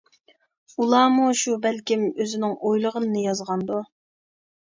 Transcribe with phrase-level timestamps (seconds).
[0.69, 3.83] -ئۇلارمۇ شۇ بەلكىم ئۆزىنىڭ ئويلىغىنىنى يازغاندۇ.